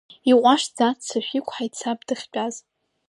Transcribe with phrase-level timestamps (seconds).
[0.31, 2.55] Иҟәашӡа аццышә иқәҳаит саб дахьтәаз.